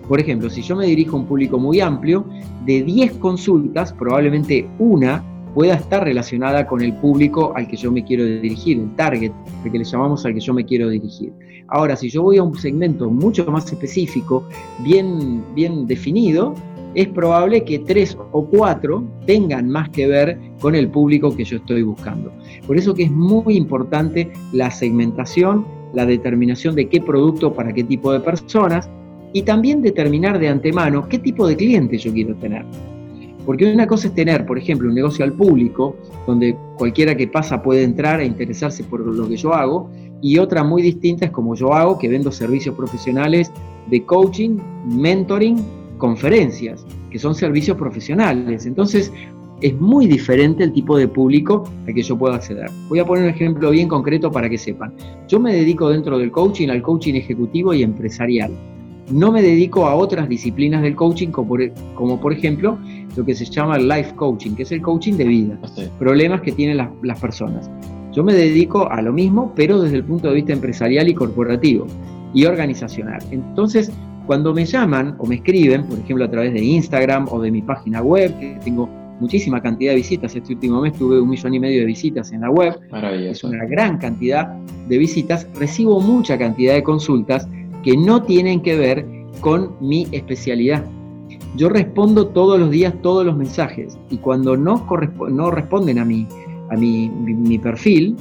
[0.08, 2.26] Por ejemplo, si yo me dirijo a un público muy amplio,
[2.66, 8.04] de 10 consultas, probablemente una pueda estar relacionada con el público al que yo me
[8.04, 9.32] quiero dirigir, el target,
[9.66, 11.32] el que le llamamos al que yo me quiero dirigir.
[11.68, 14.44] Ahora, si yo voy a un segmento mucho más específico,
[14.80, 16.54] bien, bien definido,
[16.96, 21.58] es probable que tres o cuatro tengan más que ver con el público que yo
[21.58, 22.32] estoy buscando.
[22.68, 27.84] Por eso que es muy importante la segmentación, la determinación de qué producto para qué
[27.84, 28.90] tipo de personas
[29.34, 32.66] y también determinar de antemano qué tipo de cliente yo quiero tener.
[33.52, 37.62] Porque una cosa es tener, por ejemplo, un negocio al público, donde cualquiera que pasa
[37.62, 39.90] puede entrar e interesarse por lo que yo hago,
[40.22, 43.52] y otra muy distinta es como yo hago, que vendo servicios profesionales
[43.90, 45.58] de coaching, mentoring
[45.98, 48.66] conferencias, que son servicios profesionales.
[48.66, 49.12] Entonces,
[49.60, 52.72] es muy diferente el tipo de público al que yo puedo acceder.
[52.88, 54.94] Voy a poner un ejemplo bien concreto para que sepan.
[55.28, 58.54] Yo me dedico dentro del coaching al coaching ejecutivo y empresarial.
[59.12, 62.78] No me dedico a otras disciplinas del coaching, como por, como por ejemplo
[63.16, 65.60] lo que se llama life coaching, que es el coaching de vida,
[66.00, 67.70] problemas que tienen las, las personas.
[68.12, 71.88] Yo me dedico a lo mismo, pero desde el punto de vista empresarial y corporativo
[72.34, 73.20] y organizacional.
[73.32, 73.92] Entonces,
[74.26, 77.62] cuando me llaman o me escriben, por ejemplo a través de Instagram o de mi
[77.62, 78.88] página web, que tengo
[79.20, 82.42] muchísima cantidad de visitas, este último mes tuve un millón y medio de visitas en
[82.42, 82.80] la web,
[83.30, 84.48] es una gran cantidad
[84.88, 87.48] de visitas, recibo mucha cantidad de consultas
[87.84, 89.06] que no tienen que ver
[89.42, 90.84] con mi especialidad.
[91.56, 94.88] Yo respondo todos los días todos los mensajes y cuando no,
[95.30, 96.28] no responden a mi,
[96.70, 98.16] a mi, mi, perfil,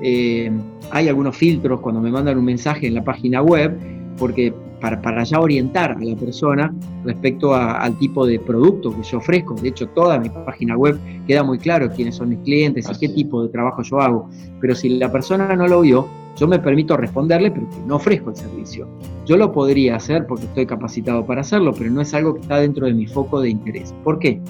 [0.00, 0.50] eh,
[0.90, 3.78] hay algunos filtros cuando me mandan un mensaje en la página web,
[4.18, 9.54] porque para, ya orientar a la persona respecto al tipo de producto que yo ofrezco.
[9.54, 13.08] De hecho, toda mi página web queda muy claro quiénes son mis clientes y qué
[13.14, 14.28] tipo de trabajo yo hago.
[14.60, 18.36] Pero si la persona no lo vio, yo me permito responderle, pero no ofrezco el
[18.36, 18.88] servicio.
[19.26, 22.58] Yo lo podría hacer porque estoy capacitado para hacerlo, pero no es algo que está
[22.58, 23.94] dentro de mi foco de interés.
[24.02, 24.40] ¿Por qué?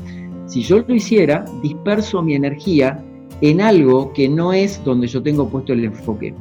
[0.46, 3.02] Si yo lo hiciera, disperso mi energía
[3.40, 6.34] en algo que no es donde yo tengo puesto el enfoque.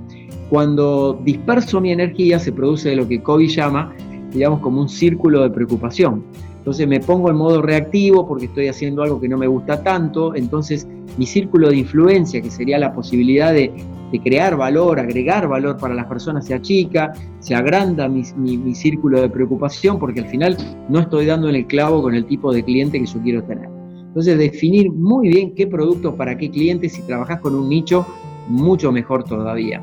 [0.49, 3.93] Cuando disperso mi energía se produce lo que Kobe llama,
[4.32, 6.23] digamos, como un círculo de preocupación.
[6.58, 10.36] Entonces me pongo en modo reactivo porque estoy haciendo algo que no me gusta tanto,
[10.36, 13.73] entonces mi círculo de influencia, que sería la posibilidad de,
[14.19, 19.30] crear valor, agregar valor para las personas, se achica, se agranda mi, mi, círculo de
[19.30, 20.58] preocupación porque al final
[20.89, 23.69] no estoy dando en el clavo con el tipo de cliente que yo quiero tener.
[24.08, 28.06] Entonces definir muy bien qué productos para qué clientes, si trabajas con un nicho,
[28.50, 29.82] mucho mejor todavía.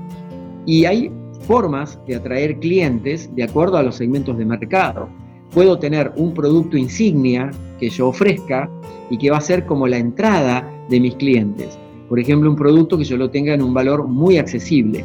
[0.67, 1.11] Y hay
[1.47, 5.09] formas de atraer clientes de acuerdo a los segmentos de mercado.
[5.55, 8.71] Puedo tener un producto insignia que yo ofrezca
[9.09, 11.79] y que va a ser como la entrada de mis clientes.
[12.09, 15.05] Por ejemplo, un producto que yo lo tenga en un valor muy accesible.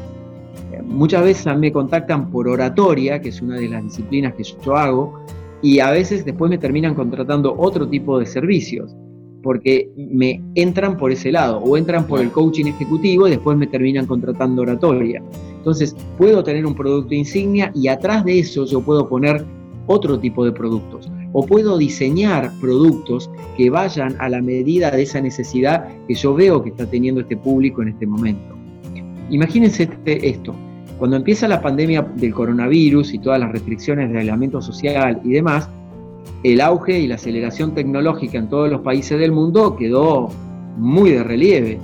[0.86, 5.20] Muchas veces me contactan por oratoria, que es una de las disciplinas que yo hago,
[5.62, 8.96] y a veces después me terminan contratando otro tipo de servicios
[9.44, 13.68] porque me entran por ese lado o entran por el coaching ejecutivo y después me
[13.68, 15.22] terminan contratando oratoria.
[15.58, 19.46] Entonces, puedo tener un producto insignia y atrás de eso yo puedo poner
[19.88, 25.20] otro tipo de productos o puedo diseñar productos que vayan a la medida de esa
[25.20, 28.56] necesidad que yo veo que está teniendo este público en este momento.
[29.30, 30.56] Imagínense este, esto,
[31.00, 35.68] cuando empieza la pandemia del coronavirus y todas las restricciones de aislamiento social y demás,
[36.44, 40.30] el auge y la aceleración tecnológica en todos los países del mundo quedó
[40.78, 41.80] muy de relieve.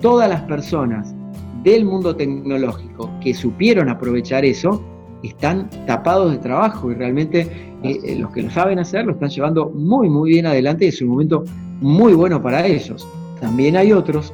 [0.00, 1.14] Todas las personas
[1.62, 4.82] del mundo tecnológico que supieron aprovechar eso
[5.22, 9.70] están tapados de trabajo y realmente eh, los que lo saben hacer lo están llevando
[9.70, 11.44] muy muy bien adelante y es un momento
[11.80, 13.06] muy bueno para ellos.
[13.40, 14.32] También hay otros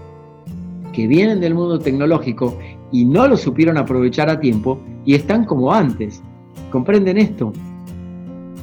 [0.93, 2.59] que vienen del mundo tecnológico
[2.93, 6.23] y no lo supieron aprovechar a tiempo y están como antes.
[6.71, 7.53] ¿Comprenden esto?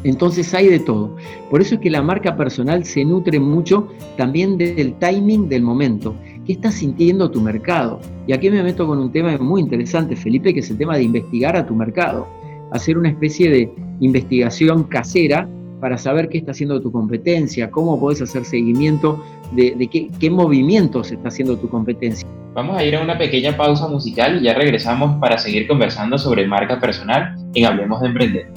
[0.03, 1.15] Entonces hay de todo.
[1.49, 6.13] Por eso es que la marca personal se nutre mucho también del timing del momento.
[6.45, 7.99] ¿Qué está sintiendo tu mercado?
[8.27, 11.03] Y aquí me meto con un tema muy interesante, Felipe, que es el tema de
[11.03, 12.27] investigar a tu mercado.
[12.71, 15.47] Hacer una especie de investigación casera
[15.79, 21.11] para saber qué está haciendo tu competencia, cómo puedes hacer seguimiento de, qué, qué movimientos
[21.11, 22.27] está haciendo tu competencia.
[22.55, 26.47] Vamos a ir a una pequeña pausa musical y ya regresamos para seguir conversando sobre
[26.47, 28.47] marca personal en Hablemos de Emprender.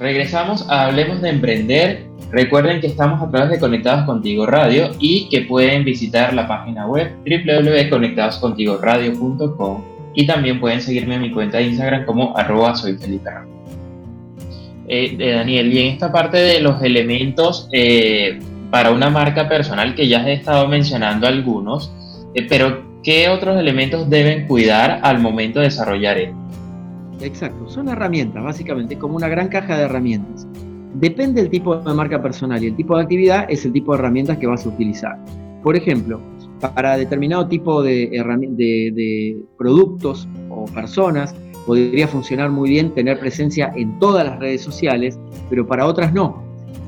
[0.00, 2.11] Regresamos a Hablemos de Emprender.
[2.32, 6.86] Recuerden que estamos a través de Conectados Contigo Radio y que pueden visitar la página
[6.86, 9.82] web www.conectadoscontigoradio.com
[10.14, 12.96] y también pueden seguirme en mi cuenta de Instagram como arroba eh,
[14.88, 18.38] eh, Daniel, y en esta parte de los elementos eh,
[18.70, 21.92] para una marca personal que ya he estado mencionando algunos,
[22.48, 26.38] pero ¿qué otros elementos deben cuidar al momento de desarrollar esto?
[27.20, 30.46] Exacto, son herramientas, básicamente, como una gran caja de herramientas.
[30.94, 33.98] Depende del tipo de marca personal y el tipo de actividad es el tipo de
[33.98, 35.18] herramientas que vas a utilizar.
[35.62, 36.20] Por ejemplo,
[36.60, 41.34] para determinado tipo de, productos o personas,
[41.66, 46.42] podría funcionar muy bien tener presencia en todas las redes sociales, pero para otras no.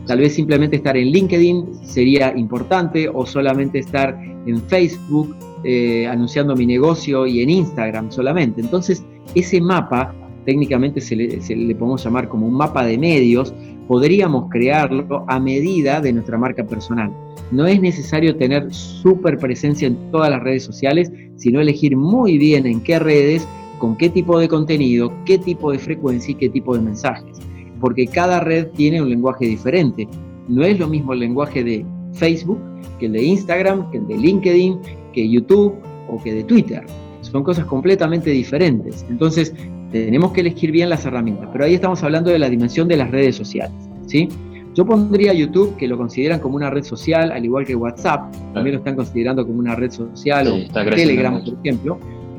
[0.07, 6.55] Tal vez simplemente estar en LinkedIn sería importante o solamente estar en Facebook eh, anunciando
[6.55, 8.61] mi negocio y en Instagram solamente.
[8.61, 9.03] Entonces,
[9.35, 10.15] ese mapa
[10.45, 13.55] técnicamente se le, podemos llamar como un mapa de medios,
[13.89, 17.13] podríamos crearlo a medida de nuestra marca personal.
[17.51, 22.67] No es necesario tener súper presencia en todas las redes sociales, sino elegir muy bien
[22.67, 23.47] en qué redes,
[23.79, 27.39] con qué tipo de contenido, qué tipo de frecuencia y qué tipo de mensajes.
[27.81, 30.09] Porque cada red tiene un lenguaje diferente.
[30.49, 32.59] No es lo mismo el lenguaje de Facebook
[32.99, 34.79] que el de Instagram, que el de LinkedIn,
[35.13, 35.75] que YouTube
[36.09, 36.85] o que de Twitter.
[37.21, 39.05] Son cosas completamente diferentes.
[39.09, 39.55] Entonces,
[40.03, 43.11] tenemos que elegir bien las herramientas, pero ahí estamos hablando de la dimensión de las
[43.11, 43.77] redes sociales,
[44.07, 44.29] ¿sí?
[44.75, 48.75] Yo pondría YouTube, que lo consideran como una red social, al igual que WhatsApp, también
[48.75, 51.99] lo están considerando como una red social, o Telegram, por ejemplo,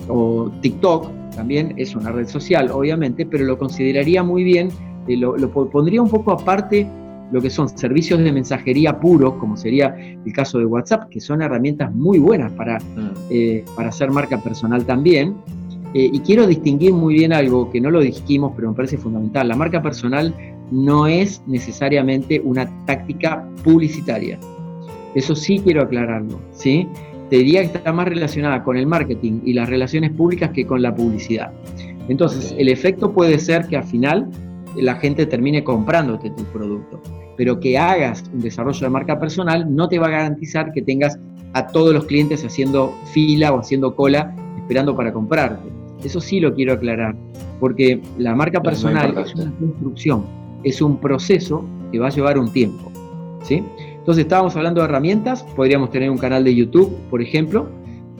[0.10, 4.68] o TikTok, también es una red social, obviamente, pero lo consideraría muy bien,
[5.08, 6.86] eh, lo, lo, pondría un poco aparte
[7.32, 11.42] lo que son servicios de mensajería puros, como sería el caso de WhatsApp, que son
[11.42, 13.12] herramientas muy buenas para, mm.
[13.30, 15.36] eh, para hacer marca personal también,
[15.96, 19.48] eh, y quiero distinguir muy bien algo que no lo dijimos, pero me parece fundamental.
[19.48, 20.36] La marca personal
[20.70, 24.38] no es necesariamente una táctica publicitaria.
[25.16, 26.90] Eso sí quiero aclararlo, ¿sí?
[27.30, 30.82] Te diría que está más relacionada con el marketing y las relaciones públicas que con
[30.82, 31.54] la publicidad.
[32.10, 34.30] Entonces, el efecto puede ser que al final
[34.76, 37.02] la gente termine comprándote tu producto,
[37.38, 41.18] pero que hagas un desarrollo de marca personal no te va a garantizar que tengas
[41.54, 45.75] a todos los clientes haciendo fila o haciendo cola esperando para comprarte.
[46.04, 47.16] Eso sí lo quiero aclarar,
[47.60, 50.26] porque la marca personal es una construcción,
[50.64, 52.92] es un proceso que va a llevar un tiempo.
[53.44, 53.64] ¿sí?
[54.06, 57.68] Entonces estábamos hablando de herramientas, podríamos tener un canal de YouTube, por ejemplo.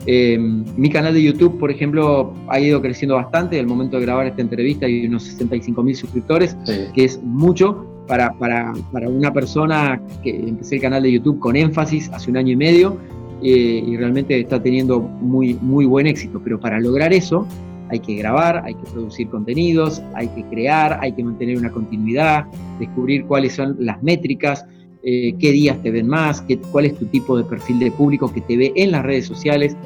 [0.08, 3.60] Eh, mi canal de YouTube, por ejemplo, ha ido creciendo bastante.
[3.60, 6.56] Al momento de grabar esta entrevista hay unos 65 mil suscriptores,
[6.94, 11.56] que es mucho para, para, para, una persona que empecé el canal de YouTube con
[11.56, 12.98] énfasis hace un año y medio
[13.44, 16.42] eh, y realmente está teniendo muy, muy buen éxito.
[16.44, 17.48] Pero para lograr eso
[17.90, 22.46] hay que grabar, hay que producir contenidos, hay que crear, hay que mantener una continuidad,
[22.80, 24.66] descubrir cuáles son las métricas,
[25.04, 28.34] eh, qué días te ven más, qué, cuál es tu tipo de perfil de público
[28.34, 29.78] que te ve en las redes sociales,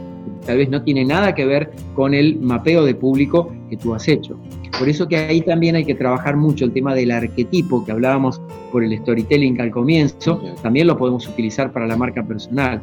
[0.46, 4.08] tal vez no tiene nada que ver con el mapeo de público que tú has
[4.08, 4.40] hecho.
[4.78, 8.42] Por eso que ahí también hay que trabajar mucho el tema del arquetipo que hablábamos
[8.72, 12.82] por el storytelling al comienzo, también lo podemos utilizar para la marca personal.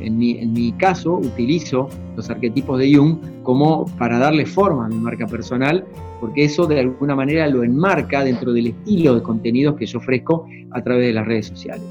[0.00, 5.26] En mi, caso, utilizo los arquetipos de Jung como para darle forma a mi marca
[5.26, 5.84] personal,
[6.20, 10.46] porque eso de alguna manera lo enmarca dentro del estilo de contenidos que yo ofrezco
[10.72, 11.84] a través de las redes sociales.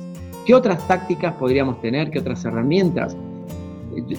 [0.45, 2.11] ¿Qué otras tácticas podríamos tener?
[2.11, 3.15] ¿Qué otras herramientas?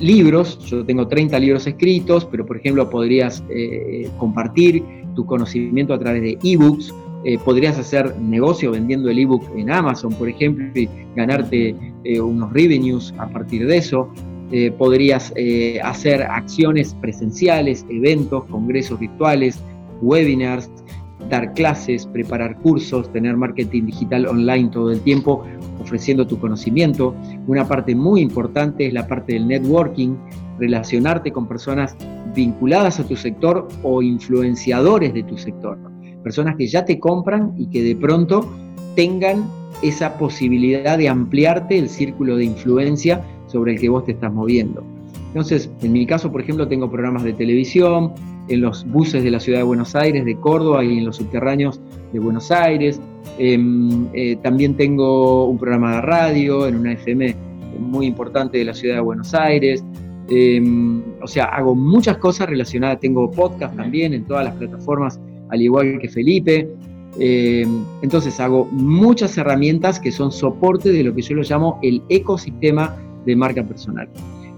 [0.01, 5.99] Libros, yo tengo 30 libros escritos, pero por ejemplo podrías eh, compartir tu conocimiento a
[5.99, 6.95] través de ebooks,
[7.25, 12.53] eh, podrías hacer negocio vendiendo el ebook en Amazon, por ejemplo, y ganarte eh, unos
[12.53, 14.09] revenues a partir de eso.
[14.51, 15.33] Eh, podrías
[15.83, 19.59] hacer acciones presenciales, eventos, congresos virtuales,
[20.03, 20.69] webinars,
[21.31, 25.45] dar clases, preparar cursos, tener marketing digital online todo el tiempo,
[25.81, 27.15] ofreciendo tu conocimiento.
[27.47, 30.17] Una parte muy importante es la parte del networking,
[30.59, 31.97] relacionarte con personas
[32.35, 35.92] vinculadas a tu sector o influenciadores de tu sector
[36.23, 38.49] personas que ya te compran y que de pronto
[38.95, 39.45] tengan
[39.83, 44.85] esa posibilidad de ampliarte el círculo de influencia sobre el que vos te estás moviendo.
[45.29, 48.13] Entonces, en mi caso, por ejemplo, tengo programas de televisión,
[48.49, 51.81] en los buses de la ciudad de Buenos Aires, de Córdoba y en los subterráneos
[52.13, 53.01] de Buenos Aires.
[53.39, 57.37] Em, eh, también tengo un programa de radio en una FM
[57.79, 59.85] muy importante de la ciudad de Buenos Aires.
[60.29, 65.21] Em, o sea, hago muchas cosas relacionadas, tengo podcast también en todas las plataformas
[65.53, 66.69] al igual que Felipe.
[67.21, 67.67] Eh,
[68.01, 72.97] entonces hago muchas herramientas que son soporte de lo que yo lo llamo el ecosistema
[73.27, 74.09] de marca personal.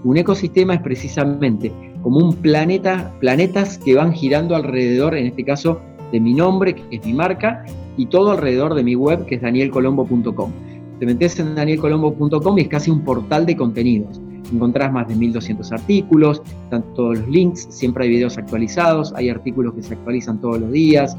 [0.05, 1.73] Un ecosistema es precisamente
[2.03, 5.81] como un planeta, planetas que van girando alrededor, en este caso,
[6.13, 7.65] de mi nombre, que es mi marca,
[7.97, 10.53] y todo alrededor de mi web, que es danielcolombo.com.
[11.01, 14.21] Te metes en danielcolombo.com y es casi un portal de contenidos.
[14.55, 19.75] Encontrás más de 1200 artículos, están todos los links, siempre hay videos actualizados, hay artículos
[19.75, 21.17] que se actualizan todos los días.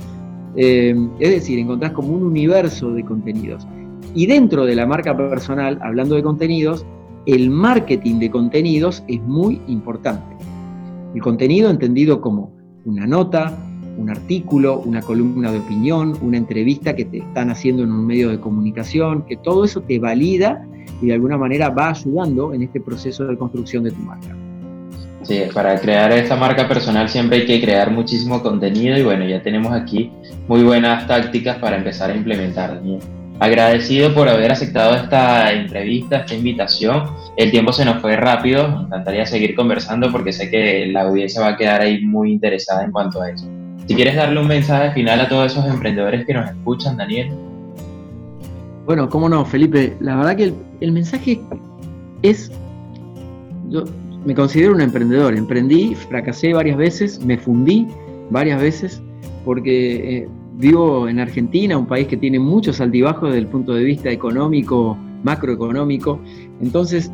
[0.56, 3.68] Eh, es decir, encontrás como un universo de contenidos.
[4.14, 6.86] Y dentro de la marca personal, hablando de contenidos,
[7.26, 10.36] el marketing de contenidos es muy importante.
[11.14, 12.54] El contenido entendido como
[12.86, 13.58] una nota,
[13.98, 18.30] un artículo, una columna de opinión, una entrevista que te están haciendo en un medio
[18.30, 20.66] de comunicación, que todo eso te valida
[21.02, 24.36] y de alguna manera va ayudando en este proceso de construcción de tu marca.
[25.24, 29.42] Sí, para crear esta marca personal siempre hay que crear muchísimo contenido y bueno, ya
[29.42, 30.12] tenemos aquí
[30.48, 32.80] muy buenas tácticas para empezar a implementar.
[33.40, 37.06] Agradecido por haber aceptado esta entrevista, esta invitación.
[37.38, 41.42] El tiempo se nos fue rápido, me encantaría seguir conversando porque sé que la audiencia
[41.42, 43.48] va a quedar ahí muy interesada en cuanto a eso.
[43.88, 47.30] Si quieres darle un mensaje final a todos esos emprendedores que nos escuchan, Daniel.
[48.86, 49.96] Bueno, cómo no, Felipe.
[50.00, 51.42] La verdad que el, mensaje
[52.22, 52.52] es,
[53.70, 53.84] yo
[54.26, 55.36] me considero un emprendedor.
[55.36, 57.88] Emprendí, fracasé varias veces, me fundí
[58.30, 59.02] varias veces,
[59.44, 63.84] porque eh, vivo en Argentina, un país que tiene muchos altibajos desde el punto de
[63.84, 66.20] vista económico, macroeconómico.
[66.62, 67.12] Entonces,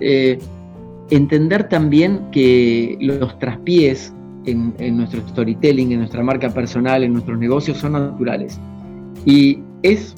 [0.00, 0.38] eh,
[1.10, 4.12] entender también que los traspiés
[4.46, 8.60] en, nuestro storytelling, en nuestra marca personal, en nuestros negocios son naturales.
[9.24, 10.14] Y es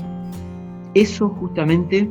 [0.97, 2.09] eso justamente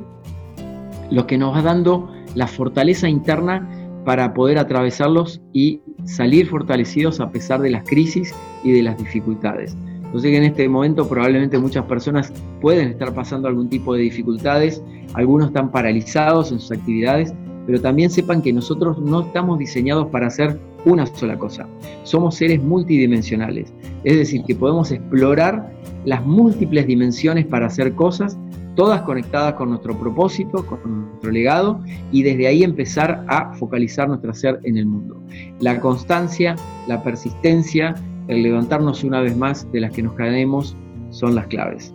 [1.10, 3.68] lo que nos va dando la fortaleza interna
[4.06, 8.34] para poder atravesarlos y salir fortalecidos a pesar de las crisis
[8.64, 9.76] y de las dificultades.
[10.04, 12.32] Entonces en este momento probablemente muchas personas
[12.62, 14.84] pueden estar pasando algún tipo de dificultades,
[15.14, 17.34] algunos están paralizados en sus actividades,
[17.66, 21.68] pero también sepan que nosotros no estamos diseñados para hacer una sola cosa.
[22.04, 23.74] Somos seres multidimensionales,
[24.04, 25.74] es decir, que podemos explorar
[26.06, 28.38] las múltiples dimensiones para hacer cosas,
[28.76, 34.34] todas conectadas con nuestro propósito, con nuestro legado, y desde ahí empezar a focalizar nuestro
[34.34, 35.22] ser en el mundo.
[35.60, 36.56] La constancia,
[36.88, 37.96] la persistencia,
[38.28, 40.76] el levantarnos una vez más de las que nos caemos
[41.12, 41.94] son las claves.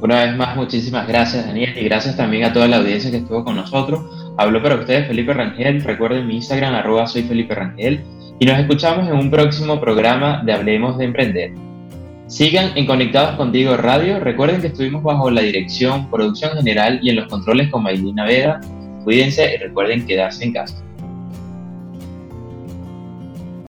[0.00, 3.44] Una vez más, muchísimas gracias Daniel y gracias también a toda la audiencia que estuvo
[3.44, 4.00] con nosotros.
[4.36, 8.04] Habló para ustedes Felipe Rangel, recuerden mi Instagram arroba soy Felipe Rangel
[8.38, 11.73] y nos escuchamos en un próximo programa de Hablemos de Emprender.
[12.26, 14.18] Sigan en Conectados Contigo Radio.
[14.18, 18.60] Recuerden que estuvimos bajo la dirección, producción general y en los controles con Maylina Veda.
[19.04, 20.82] Cuídense y recuerden quedarse en casa.